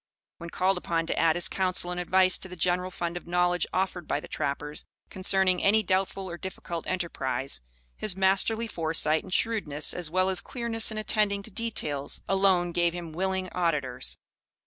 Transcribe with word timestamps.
When 0.39 0.49
called 0.49 0.79
upon 0.79 1.05
to 1.05 1.19
add 1.19 1.35
his 1.35 1.47
counsel 1.47 1.91
and 1.91 1.99
advice 1.99 2.39
to 2.39 2.47
the 2.47 2.55
general 2.55 2.89
fund 2.89 3.15
of 3.17 3.27
knowledge 3.27 3.67
offered 3.71 4.07
by 4.07 4.19
the 4.19 4.27
trappers 4.27 4.83
concerning 5.11 5.61
any 5.61 5.83
doubtful 5.83 6.27
or 6.27 6.39
difficult 6.39 6.87
enterprise, 6.87 7.61
his 7.95 8.15
masterly 8.15 8.65
foresight 8.65 9.21
and 9.21 9.31
shrewdness, 9.31 9.93
as 9.93 10.09
well 10.09 10.29
as 10.29 10.41
clearness 10.41 10.89
in 10.89 10.97
attending 10.97 11.43
to 11.43 11.51
details, 11.51 12.19
alone 12.27 12.71
gave 12.71 12.93
him 12.95 13.11
willing 13.13 13.47
auditors. 13.51 14.17